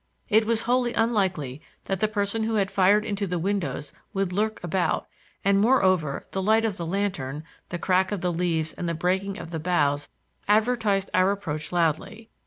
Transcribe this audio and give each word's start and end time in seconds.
It 0.29 0.47
was 0.47 0.63
wholly 0.63 0.95
unlikely 0.95 1.61
that 1.85 1.99
the 1.99 2.07
person 2.07 2.41
who 2.45 2.55
had 2.55 2.71
fired 2.71 3.05
into 3.05 3.27
the 3.27 3.37
windows 3.37 3.93
would 4.15 4.33
lurk 4.33 4.59
about, 4.63 5.05
and, 5.45 5.61
moreover, 5.61 6.25
the 6.31 6.41
light 6.41 6.65
of 6.65 6.77
the 6.77 6.87
lantern, 6.87 7.43
the 7.69 7.77
crack 7.77 8.11
of 8.11 8.21
the 8.21 8.33
leaves 8.33 8.73
and 8.73 8.89
the 8.89 8.95
breaking 8.95 9.37
of 9.37 9.51
the 9.51 9.59
boughs 9.59 10.09
advertised 10.47 11.11
our 11.13 11.29
approach 11.29 11.71
loudly. 11.71 12.31